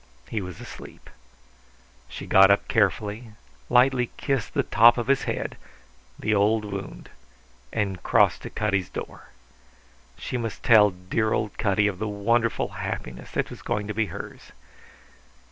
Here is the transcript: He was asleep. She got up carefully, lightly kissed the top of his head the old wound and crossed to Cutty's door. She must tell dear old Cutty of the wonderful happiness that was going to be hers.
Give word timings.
He 0.27 0.41
was 0.41 0.59
asleep. 0.59 1.11
She 2.09 2.25
got 2.25 2.49
up 2.49 2.67
carefully, 2.67 3.33
lightly 3.69 4.09
kissed 4.17 4.55
the 4.55 4.63
top 4.63 4.97
of 4.97 5.05
his 5.05 5.25
head 5.25 5.57
the 6.17 6.33
old 6.33 6.65
wound 6.65 7.09
and 7.71 8.01
crossed 8.01 8.41
to 8.41 8.49
Cutty's 8.49 8.89
door. 8.89 9.25
She 10.17 10.37
must 10.37 10.63
tell 10.63 10.89
dear 10.89 11.33
old 11.33 11.55
Cutty 11.59 11.85
of 11.85 11.99
the 11.99 12.07
wonderful 12.07 12.69
happiness 12.69 13.29
that 13.33 13.51
was 13.51 13.61
going 13.61 13.85
to 13.87 13.93
be 13.93 14.07
hers. 14.07 14.51